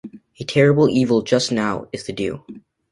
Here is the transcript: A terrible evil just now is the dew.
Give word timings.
A 0.39 0.43
terrible 0.43 0.89
evil 0.89 1.21
just 1.21 1.51
now 1.51 1.87
is 1.91 2.05
the 2.07 2.11
dew. 2.11 2.43